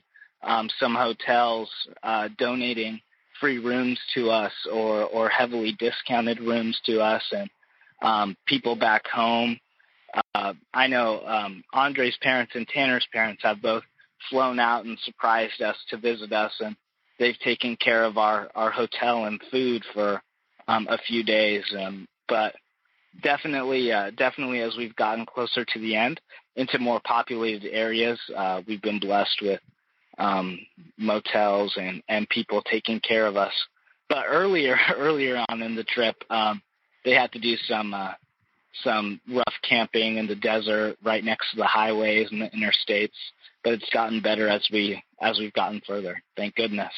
um, 0.42 0.68
some 0.78 0.94
hotels 0.94 1.68
uh, 2.04 2.28
donating 2.38 3.00
free 3.42 3.58
rooms 3.58 3.98
to 4.14 4.30
us 4.30 4.52
or 4.72 5.02
or 5.04 5.28
heavily 5.28 5.76
discounted 5.78 6.40
rooms 6.40 6.80
to 6.86 7.00
us, 7.00 7.22
and 7.32 7.50
um, 8.00 8.36
people 8.46 8.76
back 8.76 9.06
home. 9.08 9.58
Uh, 10.34 10.54
I 10.72 10.86
know 10.86 11.26
um, 11.26 11.64
Andre's 11.72 12.16
parents 12.22 12.52
and 12.54 12.68
Tanner's 12.68 13.06
parents 13.12 13.42
have 13.42 13.60
both 13.60 13.82
flown 14.30 14.60
out 14.60 14.84
and 14.84 14.96
surprised 15.04 15.60
us 15.60 15.76
to 15.90 15.96
visit 15.96 16.32
us, 16.32 16.52
and 16.60 16.76
they've 17.18 17.38
taken 17.40 17.76
care 17.76 18.04
of 18.04 18.16
our 18.16 18.48
our 18.54 18.70
hotel 18.70 19.24
and 19.24 19.42
food 19.50 19.82
for 19.92 20.22
um, 20.68 20.86
a 20.88 20.98
few 20.98 21.24
days. 21.24 21.64
Um, 21.76 22.06
but 22.28 22.54
definitely, 23.24 23.90
uh, 23.90 24.12
definitely, 24.16 24.60
as 24.60 24.76
we've 24.76 24.94
gotten 24.94 25.26
closer 25.26 25.64
to 25.64 25.78
the 25.80 25.96
end 25.96 26.20
into 26.54 26.78
more 26.78 27.00
populated 27.04 27.68
areas, 27.72 28.20
uh, 28.36 28.62
we've 28.68 28.82
been 28.82 29.00
blessed 29.00 29.40
with 29.42 29.60
um, 30.18 30.58
motels 30.98 31.74
and 31.76 32.02
and 32.08 32.28
people 32.28 32.62
taking 32.62 33.00
care 33.00 33.26
of 33.26 33.36
us. 33.36 33.52
But 34.08 34.24
earlier, 34.28 34.76
earlier 34.96 35.44
on 35.48 35.62
in 35.62 35.74
the 35.74 35.84
trip, 35.84 36.16
um, 36.30 36.62
they 37.04 37.12
had 37.12 37.32
to 37.32 37.38
do 37.38 37.56
some 37.68 37.94
uh, 37.94 38.12
some 38.84 39.20
rough 39.28 39.54
camping 39.68 40.16
in 40.16 40.26
the 40.26 40.36
desert 40.36 40.96
right 41.04 41.24
next 41.24 41.50
to 41.52 41.56
the 41.56 41.64
highways 41.64 42.28
and 42.30 42.42
the 42.42 42.50
interstates. 42.50 43.10
But 43.64 43.74
it's 43.74 43.90
gotten 43.90 44.20
better 44.20 44.48
as 44.48 44.66
we 44.72 45.02
as 45.20 45.38
we've 45.38 45.52
gotten 45.52 45.80
further. 45.86 46.22
Thank 46.36 46.56
goodness. 46.56 46.92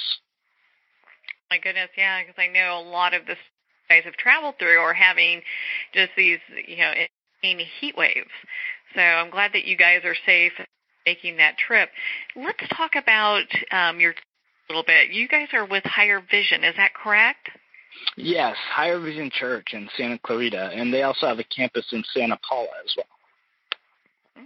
My 1.50 1.58
goodness, 1.58 1.90
yeah, 1.96 2.20
because 2.22 2.36
I 2.38 2.48
know 2.48 2.80
a 2.80 2.88
lot 2.88 3.14
of 3.14 3.26
this 3.26 3.38
guys 3.88 4.04
have 4.04 4.14
traveled 4.14 4.54
through 4.58 4.78
or 4.78 4.94
having 4.94 5.42
just 5.92 6.10
these 6.16 6.38
you 6.66 6.78
know 6.78 6.92
heat 7.42 7.96
waves. 7.96 8.30
So 8.94 9.00
I'm 9.00 9.30
glad 9.30 9.52
that 9.52 9.66
you 9.66 9.76
guys 9.76 10.00
are 10.04 10.16
safe 10.26 10.52
making 11.06 11.36
that 11.36 11.56
trip. 11.58 11.90
Let's 12.36 12.68
talk 12.76 12.92
about 12.96 13.44
um, 13.70 14.00
your 14.00 14.12
a 14.12 14.72
little 14.72 14.84
bit. 14.84 15.10
You 15.10 15.28
guys 15.28 15.48
are 15.52 15.66
with 15.66 15.84
Higher 15.84 16.20
Vision, 16.30 16.64
is 16.64 16.74
that 16.76 16.94
correct? 16.94 17.50
Yes, 18.16 18.56
Higher 18.70 18.98
Vision 18.98 19.30
Church 19.30 19.68
in 19.72 19.88
Santa 19.96 20.18
Clarita, 20.18 20.70
and 20.74 20.92
they 20.92 21.02
also 21.02 21.26
have 21.26 21.38
a 21.38 21.44
campus 21.44 21.86
in 21.92 22.02
Santa 22.12 22.38
Paula 22.48 22.68
as 22.84 22.94
well. 22.96 23.06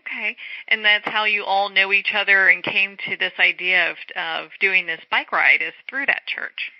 Okay, 0.00 0.36
and 0.68 0.84
that's 0.84 1.06
how 1.06 1.24
you 1.24 1.44
all 1.44 1.70
know 1.70 1.92
each 1.92 2.12
other 2.14 2.48
and 2.48 2.62
came 2.62 2.96
to 3.08 3.16
this 3.16 3.32
idea 3.38 3.90
of 3.90 3.96
of 4.16 4.50
doing 4.60 4.86
this 4.86 5.00
bike 5.10 5.32
ride 5.32 5.62
is 5.62 5.72
through 5.88 6.06
that 6.06 6.22
church. 6.26 6.72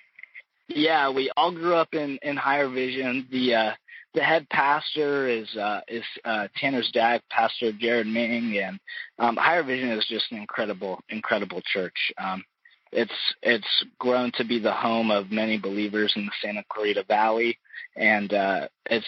Yeah, 0.69 1.09
we 1.11 1.31
all 1.37 1.53
grew 1.53 1.75
up 1.75 1.95
in 1.95 2.19
in 2.23 2.37
Higher 2.37 2.69
Vision. 2.69 3.27
The 3.31 3.55
uh, 3.55 3.73
the 4.19 4.25
head 4.25 4.49
pastor 4.51 5.29
is 5.29 5.49
uh, 5.57 5.81
is 5.87 6.03
uh, 6.25 6.49
Tanner's 6.57 6.91
dad, 6.93 7.23
Pastor 7.31 7.71
Jared 7.71 8.09
Ming, 8.09 8.59
and 8.59 8.81
um, 9.21 9.37
Higher 9.37 9.63
Vision 9.63 9.91
is 9.91 10.05
just 10.09 10.25
an 10.33 10.39
incredible, 10.39 10.99
incredible 11.09 11.63
church. 11.73 11.95
Um, 12.19 12.43
it's 12.91 13.13
it's 13.43 13.85
grown 14.01 14.33
to 14.35 14.45
be 14.45 14.59
the 14.59 14.73
home 14.73 15.13
of 15.13 15.31
many 15.31 15.57
believers 15.57 16.13
in 16.17 16.27
the 16.27 16.33
Santa 16.43 16.65
Clarita 16.69 17.05
Valley, 17.07 17.61
and 17.95 18.33
uh, 18.33 18.67
it's 18.87 19.07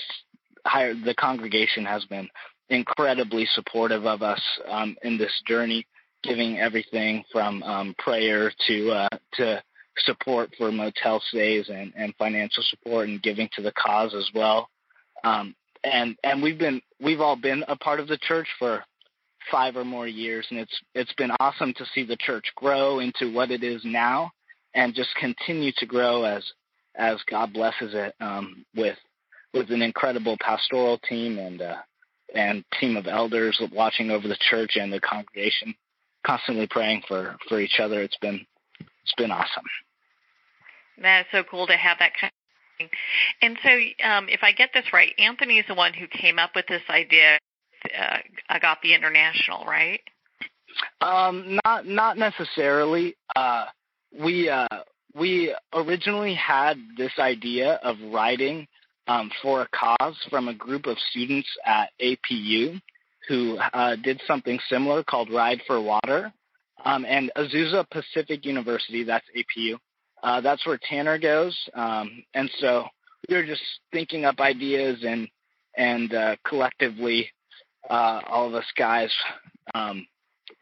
higher. 0.64 0.94
The 0.94 1.14
congregation 1.14 1.84
has 1.86 2.04
been 2.04 2.28
incredibly 2.68 3.46
supportive 3.46 4.06
of 4.06 4.22
us 4.22 4.40
um, 4.68 4.96
in 5.02 5.18
this 5.18 5.32
journey, 5.44 5.88
giving 6.22 6.60
everything 6.60 7.24
from 7.32 7.64
um, 7.64 7.96
prayer 7.98 8.52
to 8.68 8.90
uh, 8.92 9.08
to 9.32 9.60
support 9.98 10.50
for 10.56 10.70
motel 10.70 11.20
stays 11.30 11.68
and, 11.68 11.92
and 11.96 12.14
financial 12.16 12.62
support 12.62 13.08
and 13.08 13.20
giving 13.20 13.48
to 13.56 13.62
the 13.62 13.72
cause 13.72 14.14
as 14.14 14.30
well. 14.32 14.68
Um, 15.24 15.54
and 15.84 16.16
and 16.24 16.42
we've 16.42 16.58
been 16.58 16.80
we've 17.00 17.20
all 17.20 17.36
been 17.36 17.64
a 17.68 17.76
part 17.76 18.00
of 18.00 18.08
the 18.08 18.18
church 18.18 18.46
for 18.58 18.84
five 19.50 19.76
or 19.76 19.84
more 19.84 20.06
years, 20.06 20.46
and 20.50 20.58
it's 20.58 20.80
it's 20.94 21.12
been 21.14 21.30
awesome 21.40 21.72
to 21.74 21.86
see 21.94 22.04
the 22.04 22.16
church 22.16 22.44
grow 22.56 23.00
into 23.00 23.32
what 23.32 23.50
it 23.50 23.62
is 23.62 23.80
now, 23.84 24.30
and 24.74 24.94
just 24.94 25.10
continue 25.18 25.72
to 25.78 25.86
grow 25.86 26.24
as 26.24 26.44
as 26.96 27.18
God 27.30 27.52
blesses 27.52 27.92
it 27.94 28.14
um, 28.20 28.64
with 28.74 28.98
with 29.54 29.70
an 29.70 29.82
incredible 29.82 30.36
pastoral 30.40 30.98
team 30.98 31.38
and 31.38 31.62
uh, 31.62 31.76
and 32.34 32.64
team 32.78 32.96
of 32.96 33.06
elders 33.06 33.60
watching 33.72 34.10
over 34.10 34.28
the 34.28 34.38
church 34.50 34.76
and 34.76 34.92
the 34.92 35.00
congregation, 35.00 35.74
constantly 36.26 36.66
praying 36.66 37.02
for 37.08 37.36
for 37.48 37.60
each 37.60 37.80
other. 37.80 38.02
It's 38.02 38.18
been 38.18 38.44
it's 38.78 39.14
been 39.16 39.30
awesome. 39.30 39.64
That 41.02 41.20
is 41.20 41.26
so 41.32 41.42
cool 41.50 41.66
to 41.66 41.76
have 41.76 41.98
that 41.98 42.12
kind. 42.20 42.32
And 43.42 43.58
so, 43.62 43.70
um, 44.06 44.28
if 44.28 44.40
I 44.42 44.52
get 44.52 44.70
this 44.72 44.92
right, 44.92 45.12
Anthony 45.18 45.58
is 45.58 45.66
the 45.68 45.74
one 45.74 45.92
who 45.92 46.06
came 46.06 46.38
up 46.38 46.50
with 46.54 46.66
this 46.66 46.82
idea 46.88 47.38
uh, 47.84 48.18
Agape 48.50 48.94
International, 48.94 49.64
right? 49.64 50.00
Um, 51.00 51.58
not 51.64 51.86
not 51.86 52.18
necessarily. 52.18 53.16
Uh, 53.34 53.66
we 54.18 54.48
uh, 54.48 54.66
we 55.14 55.54
originally 55.74 56.34
had 56.34 56.76
this 56.96 57.12
idea 57.18 57.74
of 57.82 57.96
writing 58.12 58.66
um, 59.08 59.30
for 59.42 59.62
a 59.62 59.68
cause 59.68 60.16
from 60.28 60.48
a 60.48 60.54
group 60.54 60.86
of 60.86 60.96
students 61.10 61.48
at 61.66 61.90
APU 62.00 62.80
who 63.28 63.58
uh, 63.58 63.96
did 63.96 64.20
something 64.26 64.58
similar 64.68 65.02
called 65.02 65.30
Ride 65.32 65.60
for 65.66 65.80
Water. 65.80 66.32
Um, 66.84 67.04
and 67.04 67.30
Azusa 67.36 67.84
Pacific 67.90 68.46
University, 68.46 69.04
that's 69.04 69.26
APU, 69.36 69.76
uh, 70.22 70.40
that's 70.40 70.66
where 70.66 70.78
Tanner 70.82 71.18
goes. 71.18 71.56
Um, 71.74 72.24
and 72.34 72.50
so 72.58 72.84
we 73.28 73.36
were 73.36 73.44
just 73.44 73.62
thinking 73.92 74.24
up 74.24 74.40
ideas 74.40 75.04
and 75.04 75.28
and 75.76 76.12
uh, 76.12 76.36
collectively 76.44 77.30
uh, 77.88 78.20
all 78.28 78.46
of 78.46 78.54
us 78.54 78.66
guys, 78.76 79.14
um, 79.74 80.06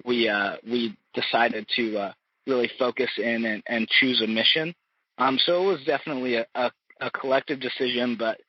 we 0.04 0.28
uh, 0.28 0.56
we 0.64 0.96
decided 1.14 1.66
to 1.76 1.98
uh, 1.98 2.12
really 2.46 2.70
focus 2.78 3.10
in 3.18 3.44
and, 3.44 3.62
and 3.66 3.88
choose 3.88 4.22
a 4.22 4.26
mission. 4.26 4.74
Um, 5.18 5.38
so 5.38 5.64
it 5.64 5.66
was 5.66 5.84
definitely 5.84 6.36
a, 6.36 6.46
a, 6.54 6.70
a 7.00 7.10
collective 7.10 7.60
decision, 7.60 8.16
but 8.18 8.40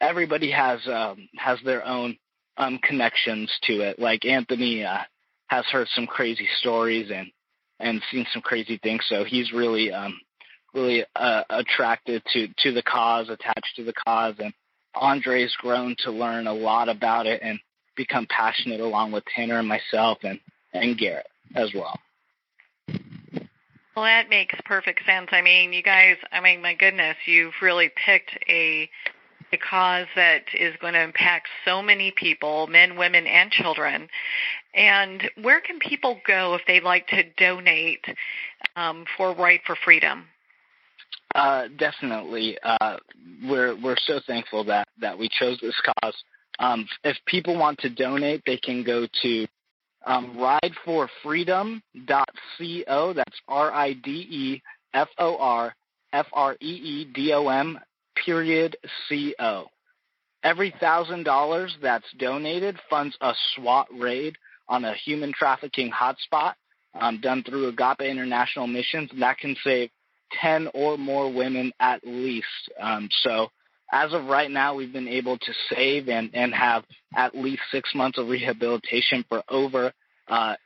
everybody 0.00 0.50
has 0.50 0.80
um, 0.86 1.28
has 1.36 1.58
their 1.64 1.86
own 1.86 2.16
um, 2.56 2.78
connections 2.82 3.52
to 3.64 3.80
it. 3.80 3.98
Like 3.98 4.24
Anthony 4.24 4.84
uh, 4.84 5.04
has 5.48 5.64
heard 5.66 5.88
some 5.94 6.06
crazy 6.06 6.48
stories 6.58 7.10
and 7.10 7.28
and 7.78 8.02
seen 8.10 8.26
some 8.32 8.42
crazy 8.42 8.78
things, 8.82 9.04
so 9.06 9.24
he's 9.24 9.52
really 9.52 9.92
um, 9.92 10.18
really 10.76 11.04
uh, 11.16 11.42
attracted 11.50 12.22
to 12.32 12.48
to 12.58 12.72
the 12.72 12.82
cause, 12.82 13.28
attached 13.28 13.74
to 13.76 13.84
the 13.84 13.94
cause, 14.06 14.34
and 14.38 14.52
Andre's 14.94 15.54
grown 15.58 15.96
to 16.04 16.10
learn 16.10 16.46
a 16.46 16.52
lot 16.52 16.88
about 16.88 17.26
it 17.26 17.40
and 17.42 17.58
become 17.96 18.26
passionate 18.28 18.80
along 18.80 19.12
with 19.12 19.24
Tanner 19.34 19.58
and 19.58 19.68
myself 19.68 20.18
and, 20.22 20.38
and 20.72 20.98
Garrett 20.98 21.26
as 21.54 21.72
well. 21.74 21.98
Well, 23.96 24.04
that 24.04 24.28
makes 24.28 24.54
perfect 24.66 25.06
sense. 25.06 25.28
I 25.32 25.40
mean, 25.40 25.72
you 25.72 25.82
guys, 25.82 26.16
I 26.30 26.40
mean, 26.40 26.60
my 26.60 26.74
goodness, 26.74 27.16
you've 27.26 27.54
really 27.62 27.90
picked 28.04 28.38
a 28.48 28.88
a 29.52 29.56
cause 29.56 30.08
that 30.16 30.42
is 30.58 30.74
going 30.80 30.94
to 30.94 31.02
impact 31.02 31.46
so 31.64 31.80
many 31.80 32.10
people, 32.10 32.66
men, 32.66 32.96
women, 32.96 33.28
and 33.28 33.50
children. 33.50 34.08
And 34.74 35.30
where 35.40 35.60
can 35.60 35.78
people 35.78 36.20
go 36.26 36.54
if 36.56 36.62
they'd 36.66 36.82
like 36.82 37.06
to 37.08 37.22
donate 37.38 38.04
um, 38.74 39.04
for 39.16 39.32
Ride 39.34 39.60
for 39.64 39.76
Freedom? 39.84 40.24
Uh, 41.36 41.68
definitely. 41.78 42.58
Uh, 42.62 42.96
we're 43.44 43.76
we're 43.82 43.96
so 44.06 44.20
thankful 44.26 44.64
that 44.64 44.88
that 44.98 45.18
we 45.18 45.28
chose 45.38 45.58
this 45.60 45.78
cause. 46.02 46.14
Um, 46.58 46.88
if 47.04 47.18
people 47.26 47.58
want 47.58 47.78
to 47.80 47.90
donate, 47.90 48.42
they 48.46 48.56
can 48.56 48.82
go 48.82 49.06
to 49.22 49.46
um, 50.06 50.34
rideforfreedom.co. 50.38 53.12
That's 53.12 53.36
R 53.48 53.70
I 53.70 53.92
D 53.92 54.10
E 54.10 54.62
F 54.94 55.08
O 55.18 55.36
R 55.36 55.74
F 56.14 56.26
R 56.32 56.56
E 56.62 56.64
E 56.64 57.04
D 57.14 57.34
O 57.34 57.48
M 57.48 57.78
period 58.24 58.78
co. 59.10 59.66
Every 60.42 60.74
thousand 60.80 61.24
dollars 61.24 61.76
that's 61.82 62.10
donated 62.18 62.78
funds 62.88 63.14
a 63.20 63.34
SWAT 63.54 63.88
raid 63.92 64.38
on 64.68 64.86
a 64.86 64.94
human 64.94 65.34
trafficking 65.34 65.92
hotspot 65.92 66.54
um, 66.98 67.20
done 67.20 67.42
through 67.42 67.68
Agape 67.68 68.00
International 68.00 68.66
Missions, 68.66 69.10
and 69.12 69.20
that 69.20 69.36
can 69.38 69.54
save 69.62 69.90
10 70.40 70.68
or 70.74 70.96
more 70.96 71.32
women 71.32 71.72
at 71.80 72.00
least. 72.04 72.46
Um, 72.80 73.08
so 73.22 73.48
as 73.92 74.12
of 74.12 74.24
right 74.26 74.50
now, 74.50 74.74
we've 74.74 74.92
been 74.92 75.08
able 75.08 75.38
to 75.38 75.52
save 75.70 76.08
and, 76.08 76.30
and 76.34 76.54
have 76.54 76.84
at 77.14 77.36
least 77.36 77.62
six 77.70 77.94
months 77.94 78.18
of 78.18 78.28
rehabilitation 78.28 79.24
for 79.28 79.42
over 79.48 79.92
uh, 80.28 80.56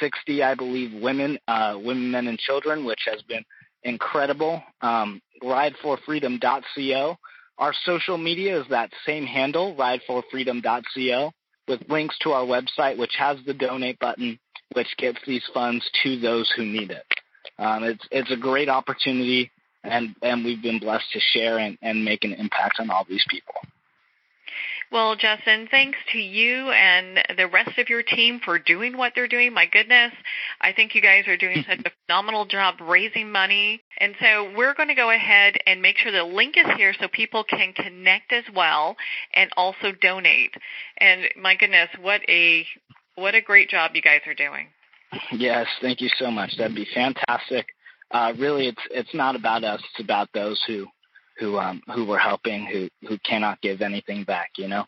60, 0.00 0.42
I 0.42 0.54
believe, 0.54 1.00
women, 1.00 1.38
uh, 1.48 1.78
women, 1.82 2.10
men, 2.10 2.26
and 2.28 2.38
children, 2.38 2.84
which 2.84 3.00
has 3.06 3.22
been 3.22 3.44
incredible. 3.82 4.62
Um, 4.80 5.20
rideforfreedom.co. 5.42 7.16
Our 7.58 7.74
social 7.84 8.18
media 8.18 8.60
is 8.60 8.66
that 8.68 8.90
same 9.06 9.24
handle, 9.24 9.74
rideforfreedom.co, 9.76 11.32
with 11.68 11.80
links 11.88 12.18
to 12.20 12.32
our 12.32 12.44
website, 12.44 12.98
which 12.98 13.14
has 13.18 13.38
the 13.46 13.54
donate 13.54 13.98
button, 13.98 14.38
which 14.74 14.94
gets 14.98 15.18
these 15.26 15.44
funds 15.54 15.88
to 16.02 16.18
those 16.18 16.52
who 16.56 16.64
need 16.64 16.90
it. 16.90 17.04
Um, 17.58 17.84
it's 17.84 18.06
it's 18.10 18.30
a 18.30 18.36
great 18.36 18.68
opportunity, 18.68 19.50
and 19.82 20.14
and 20.22 20.44
we've 20.44 20.62
been 20.62 20.78
blessed 20.78 21.10
to 21.12 21.20
share 21.20 21.58
and, 21.58 21.78
and 21.82 22.04
make 22.04 22.24
an 22.24 22.32
impact 22.32 22.80
on 22.80 22.90
all 22.90 23.04
these 23.08 23.24
people. 23.28 23.54
Well, 24.92 25.16
Justin, 25.16 25.66
thanks 25.68 25.98
to 26.12 26.18
you 26.18 26.70
and 26.70 27.18
the 27.36 27.48
rest 27.48 27.76
of 27.76 27.88
your 27.88 28.04
team 28.04 28.40
for 28.44 28.58
doing 28.58 28.96
what 28.96 29.12
they're 29.14 29.26
doing. 29.26 29.52
My 29.52 29.66
goodness, 29.66 30.12
I 30.60 30.72
think 30.72 30.94
you 30.94 31.02
guys 31.02 31.26
are 31.26 31.36
doing 31.36 31.64
such 31.68 31.80
a 31.84 31.90
phenomenal 32.06 32.46
job 32.46 32.76
raising 32.80 33.32
money. 33.32 33.82
And 33.98 34.14
so 34.20 34.52
we're 34.56 34.74
going 34.74 34.88
to 34.88 34.94
go 34.94 35.10
ahead 35.10 35.56
and 35.66 35.82
make 35.82 35.98
sure 35.98 36.12
the 36.12 36.22
link 36.22 36.56
is 36.56 36.66
here 36.76 36.94
so 37.00 37.08
people 37.08 37.42
can 37.42 37.72
connect 37.72 38.32
as 38.32 38.44
well 38.54 38.96
and 39.34 39.50
also 39.56 39.90
donate. 40.00 40.54
And 40.98 41.22
my 41.36 41.56
goodness, 41.56 41.88
what 42.00 42.20
a 42.28 42.64
what 43.16 43.34
a 43.34 43.40
great 43.40 43.70
job 43.70 43.92
you 43.94 44.02
guys 44.02 44.20
are 44.26 44.34
doing. 44.34 44.68
Yes, 45.32 45.66
thank 45.80 46.00
you 46.00 46.08
so 46.18 46.30
much. 46.30 46.56
That'd 46.58 46.74
be 46.74 46.86
fantastic. 46.94 47.66
Uh, 48.10 48.32
really, 48.38 48.68
it's 48.68 48.82
it's 48.90 49.14
not 49.14 49.36
about 49.36 49.64
us; 49.64 49.80
it's 49.92 50.04
about 50.04 50.28
those 50.32 50.62
who 50.66 50.86
who 51.38 51.58
um 51.58 51.82
who 51.94 52.04
we're 52.04 52.18
helping 52.18 52.66
who 52.66 52.88
who 53.08 53.18
cannot 53.18 53.60
give 53.60 53.82
anything 53.82 54.24
back 54.24 54.50
you 54.56 54.68
know 54.68 54.84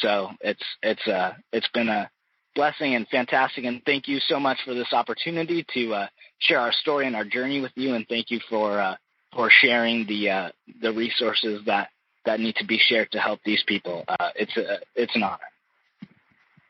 so 0.00 0.30
it's 0.40 0.62
it's 0.82 1.06
uh 1.06 1.32
it's 1.52 1.68
been 1.68 1.88
a 1.88 2.10
blessing 2.54 2.94
and 2.94 3.06
fantastic 3.08 3.64
and 3.64 3.82
thank 3.86 4.08
you 4.08 4.18
so 4.28 4.38
much 4.38 4.58
for 4.64 4.74
this 4.74 4.92
opportunity 4.92 5.64
to 5.72 5.94
uh 5.94 6.06
share 6.38 6.60
our 6.60 6.72
story 6.72 7.06
and 7.06 7.16
our 7.16 7.24
journey 7.24 7.60
with 7.60 7.72
you 7.76 7.94
and 7.94 8.06
thank 8.08 8.30
you 8.30 8.40
for 8.48 8.80
uh 8.80 8.96
for 9.34 9.48
sharing 9.50 10.06
the 10.06 10.28
uh 10.28 10.50
the 10.80 10.92
resources 10.92 11.62
that 11.66 11.88
that 12.24 12.40
need 12.40 12.54
to 12.56 12.66
be 12.66 12.78
shared 12.78 13.10
to 13.10 13.18
help 13.18 13.40
these 13.44 13.62
people 13.66 14.04
uh 14.08 14.30
it's 14.34 14.56
a 14.56 14.78
it's 14.94 15.14
an 15.14 15.22
honor 15.22 15.38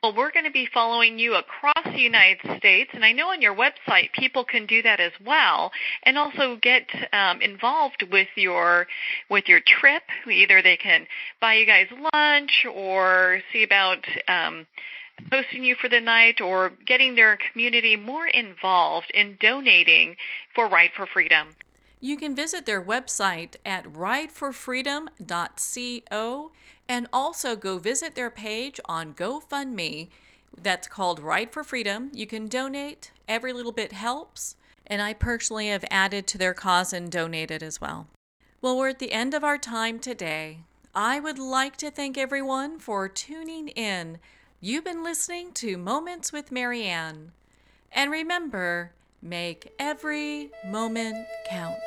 well, 0.02 0.16
we're 0.16 0.32
going 0.32 0.46
to 0.46 0.50
be 0.50 0.68
following 0.74 1.16
you 1.16 1.36
across 1.36 1.71
the 1.92 2.00
United 2.00 2.58
States, 2.58 2.90
and 2.94 3.04
I 3.04 3.12
know 3.12 3.28
on 3.28 3.42
your 3.42 3.54
website 3.54 4.12
people 4.12 4.44
can 4.44 4.66
do 4.66 4.82
that 4.82 4.98
as 5.00 5.12
well, 5.24 5.70
and 6.02 6.18
also 6.18 6.56
get 6.56 6.88
um, 7.12 7.40
involved 7.40 8.04
with 8.10 8.28
your 8.36 8.88
with 9.28 9.48
your 9.48 9.60
trip. 9.60 10.02
Either 10.30 10.62
they 10.62 10.76
can 10.76 11.06
buy 11.40 11.54
you 11.54 11.66
guys 11.66 11.86
lunch, 12.12 12.66
or 12.72 13.40
see 13.52 13.62
about 13.62 14.04
um, 14.28 14.66
hosting 15.30 15.62
you 15.64 15.74
for 15.74 15.88
the 15.88 16.00
night, 16.00 16.40
or 16.40 16.72
getting 16.86 17.14
their 17.14 17.38
community 17.52 17.96
more 17.96 18.26
involved 18.26 19.10
in 19.14 19.36
donating 19.40 20.16
for 20.54 20.68
Ride 20.68 20.90
for 20.96 21.06
Freedom. 21.06 21.48
You 22.00 22.16
can 22.16 22.34
visit 22.34 22.66
their 22.66 22.82
website 22.82 23.54
at 23.64 23.84
rideforfreedom.co 23.84 26.52
and 26.88 27.06
also 27.12 27.54
go 27.54 27.78
visit 27.78 28.16
their 28.16 28.30
page 28.30 28.80
on 28.86 29.14
GoFundMe 29.14 30.08
that's 30.60 30.88
called 30.88 31.20
Ride 31.20 31.52
for 31.52 31.64
Freedom. 31.64 32.10
You 32.12 32.26
can 32.26 32.48
donate, 32.48 33.12
every 33.28 33.52
little 33.52 33.72
bit 33.72 33.92
helps, 33.92 34.56
and 34.86 35.00
I 35.00 35.12
personally 35.12 35.68
have 35.68 35.84
added 35.90 36.26
to 36.28 36.38
their 36.38 36.54
cause 36.54 36.92
and 36.92 37.10
donated 37.10 37.62
as 37.62 37.80
well. 37.80 38.08
Well, 38.60 38.76
we're 38.76 38.90
at 38.90 38.98
the 38.98 39.12
end 39.12 39.34
of 39.34 39.44
our 39.44 39.58
time 39.58 39.98
today. 39.98 40.60
I 40.94 41.18
would 41.20 41.38
like 41.38 41.76
to 41.78 41.90
thank 41.90 42.18
everyone 42.18 42.78
for 42.78 43.08
tuning 43.08 43.68
in. 43.68 44.18
You've 44.60 44.84
been 44.84 45.02
listening 45.02 45.52
to 45.54 45.78
Moments 45.78 46.32
with 46.32 46.52
Marianne. 46.52 47.32
And 47.90 48.10
remember, 48.10 48.92
make 49.20 49.72
every 49.78 50.50
moment 50.64 51.26
count. 51.48 51.78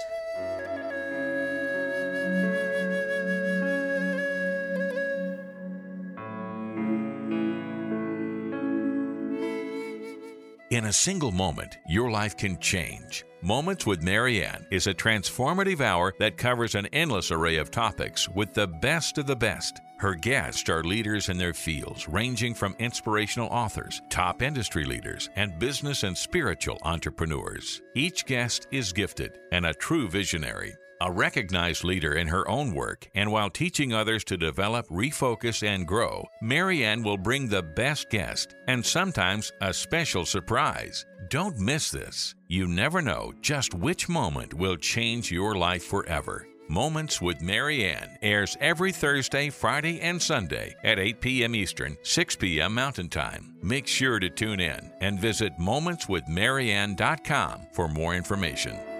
In 10.75 10.83
a 10.83 10.91
single 10.91 11.31
moment, 11.31 11.77
your 11.87 12.11
life 12.11 12.35
can 12.35 12.59
change. 12.59 13.23
Moments 13.41 13.85
with 13.85 14.03
Marianne 14.03 14.67
is 14.71 14.87
a 14.87 14.93
transformative 14.93 15.79
hour 15.79 16.13
that 16.19 16.35
covers 16.35 16.75
an 16.75 16.85
endless 16.87 17.31
array 17.31 17.55
of 17.55 17.71
topics 17.71 18.27
with 18.27 18.53
the 18.53 18.67
best 18.67 19.17
of 19.17 19.25
the 19.25 19.37
best. 19.37 19.79
Her 19.99 20.15
guests 20.15 20.69
are 20.69 20.83
leaders 20.83 21.29
in 21.29 21.37
their 21.37 21.53
fields, 21.53 22.09
ranging 22.09 22.53
from 22.53 22.75
inspirational 22.77 23.47
authors, 23.47 24.01
top 24.09 24.41
industry 24.41 24.83
leaders, 24.83 25.29
and 25.37 25.57
business 25.59 26.03
and 26.03 26.17
spiritual 26.17 26.77
entrepreneurs. 26.81 27.81
Each 27.95 28.25
guest 28.25 28.67
is 28.69 28.91
gifted 28.91 29.39
and 29.53 29.65
a 29.65 29.73
true 29.73 30.09
visionary 30.09 30.75
a 31.01 31.11
recognized 31.11 31.83
leader 31.83 32.13
in 32.13 32.27
her 32.27 32.47
own 32.47 32.73
work, 32.73 33.09
and 33.15 33.31
while 33.31 33.49
teaching 33.49 33.93
others 33.93 34.23
to 34.25 34.37
develop, 34.37 34.87
refocus, 34.87 35.65
and 35.65 35.87
grow, 35.87 36.27
Marianne 36.41 37.03
will 37.03 37.17
bring 37.17 37.47
the 37.47 37.63
best 37.63 38.09
guest 38.09 38.55
and 38.67 38.85
sometimes 38.85 39.51
a 39.61 39.73
special 39.73 40.25
surprise. 40.25 41.05
Don't 41.29 41.59
miss 41.59 41.91
this. 41.91 42.35
You 42.47 42.67
never 42.67 43.01
know 43.01 43.33
just 43.41 43.73
which 43.73 44.07
moment 44.07 44.53
will 44.53 44.77
change 44.77 45.31
your 45.31 45.55
life 45.55 45.83
forever. 45.83 46.47
Moments 46.67 47.21
with 47.21 47.41
Marianne 47.41 48.17
airs 48.23 48.57
every 48.59 48.91
Thursday, 48.91 49.51
Friday, 49.51 50.01
and 50.01 50.19
Sunday 50.21 50.75
at 50.83 50.97
8 50.97 51.21
p.m. 51.21 51.53
Eastern, 51.53 51.95
6 52.01 52.35
p.m. 52.37 52.73
Mountain 52.73 53.09
Time. 53.09 53.53
Make 53.61 53.85
sure 53.85 54.19
to 54.19 54.29
tune 54.29 54.59
in 54.59 54.91
and 54.99 55.19
visit 55.19 55.53
momentswithmarianne.com 55.59 57.67
for 57.71 57.87
more 57.87 58.15
information. 58.15 58.94